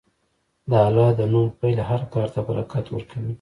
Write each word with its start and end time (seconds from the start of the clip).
د 0.69 0.71
الله 0.87 1.09
د 1.19 1.21
نوم 1.31 1.47
پیل 1.59 1.79
هر 1.89 2.01
کار 2.13 2.27
ته 2.33 2.39
برکت 2.47 2.85
ورکوي. 2.89 3.29